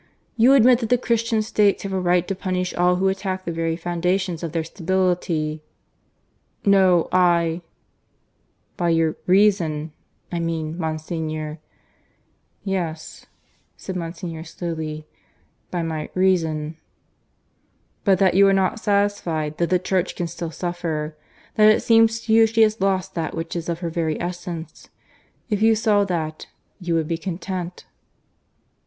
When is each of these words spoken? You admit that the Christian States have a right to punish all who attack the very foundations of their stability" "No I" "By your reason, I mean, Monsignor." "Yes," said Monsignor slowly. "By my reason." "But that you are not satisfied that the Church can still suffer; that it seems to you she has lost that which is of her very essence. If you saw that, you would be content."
You 0.35 0.53
admit 0.53 0.79
that 0.79 0.89
the 0.89 0.97
Christian 0.97 1.43
States 1.43 1.83
have 1.83 1.93
a 1.93 1.99
right 1.99 2.27
to 2.27 2.33
punish 2.33 2.73
all 2.73 2.95
who 2.95 3.07
attack 3.07 3.45
the 3.45 3.51
very 3.51 3.75
foundations 3.75 4.41
of 4.41 4.51
their 4.51 4.63
stability" 4.63 5.61
"No 6.65 7.07
I" 7.11 7.61
"By 8.77 8.89
your 8.89 9.15
reason, 9.27 9.91
I 10.31 10.39
mean, 10.39 10.75
Monsignor." 10.75 11.59
"Yes," 12.63 13.27
said 13.77 13.95
Monsignor 13.95 14.43
slowly. 14.43 15.05
"By 15.69 15.83
my 15.83 16.09
reason." 16.15 16.77
"But 18.03 18.17
that 18.17 18.33
you 18.33 18.47
are 18.47 18.53
not 18.53 18.79
satisfied 18.79 19.59
that 19.59 19.69
the 19.69 19.77
Church 19.77 20.15
can 20.15 20.25
still 20.25 20.49
suffer; 20.49 21.15
that 21.57 21.69
it 21.71 21.83
seems 21.83 22.21
to 22.21 22.33
you 22.33 22.47
she 22.47 22.63
has 22.63 22.81
lost 22.81 23.13
that 23.13 23.35
which 23.35 23.55
is 23.55 23.69
of 23.69 23.81
her 23.81 23.91
very 23.91 24.19
essence. 24.19 24.89
If 25.51 25.61
you 25.61 25.75
saw 25.75 26.05
that, 26.05 26.47
you 26.79 26.95
would 26.95 27.07
be 27.07 27.19
content." 27.19 27.85